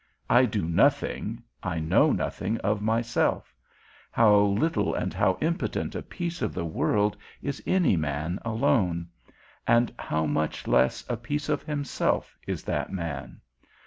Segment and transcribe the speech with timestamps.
[0.31, 3.53] I do nothing, I know nothing of myself;
[4.09, 9.09] how little and how impotent a piece of the world is any man alone?
[9.67, 13.41] And how much less a piece of himself is that man?